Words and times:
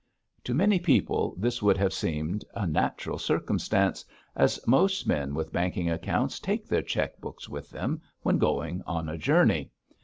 To 0.45 0.55
many 0.55 0.79
people 0.79 1.35
this 1.37 1.61
would 1.61 1.77
have 1.77 1.93
seemed 1.93 2.43
a 2.55 2.65
natural 2.65 3.19
circumstance, 3.19 4.03
as 4.35 4.59
most 4.65 5.05
men 5.05 5.35
with 5.35 5.53
banking 5.53 5.91
accounts 5.91 6.39
take 6.39 6.65
their 6.67 6.81
cheque 6.81 7.21
books 7.21 7.47
with 7.47 7.69
them 7.69 8.01
when 8.23 8.39
going 8.39 8.81
on 8.87 9.07
a 9.07 9.19
journey. 9.19 9.69